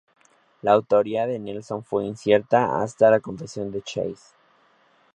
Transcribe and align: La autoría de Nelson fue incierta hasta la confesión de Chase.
La 0.63 0.71
autoría 0.73 1.27
de 1.27 1.37
Nelson 1.37 1.83
fue 1.83 2.05
incierta 2.07 2.81
hasta 2.81 3.11
la 3.11 3.19
confesión 3.19 3.71
de 3.71 3.83
Chase. 3.83 4.33